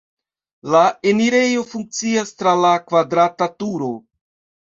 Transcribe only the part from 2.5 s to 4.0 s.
la kvadrata turo.